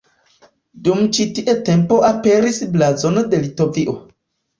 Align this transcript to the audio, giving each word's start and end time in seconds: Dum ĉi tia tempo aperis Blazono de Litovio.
Dum 0.85 1.03
ĉi 1.17 1.27
tia 1.39 1.53
tempo 1.67 1.99
aperis 2.07 2.57
Blazono 2.77 3.25
de 3.35 3.43
Litovio. 3.45 3.95